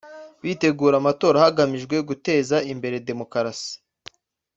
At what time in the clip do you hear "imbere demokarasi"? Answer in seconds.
2.71-3.73